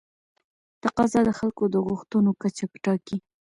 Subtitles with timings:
[0.83, 3.17] تقاضا د خلکو د غوښتنو کچه ټاکي.